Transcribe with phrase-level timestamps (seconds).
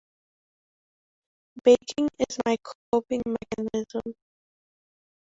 [1.63, 2.57] Baking is my
[2.91, 4.15] coping mechanism.